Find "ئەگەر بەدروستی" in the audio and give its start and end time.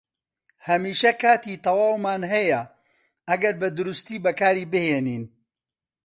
3.29-4.21